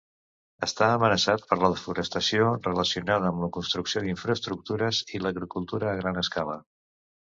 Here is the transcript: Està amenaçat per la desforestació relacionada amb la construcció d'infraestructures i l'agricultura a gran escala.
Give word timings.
Està 0.67 0.85
amenaçat 0.93 1.43
per 1.49 1.57
la 1.63 1.69
desforestació 1.73 2.47
relacionada 2.69 3.29
amb 3.33 3.45
la 3.47 3.49
construcció 3.59 4.03
d'infraestructures 4.07 5.03
i 5.19 5.23
l'agricultura 5.27 5.93
a 5.93 5.99
gran 6.01 6.19
escala. 6.27 6.57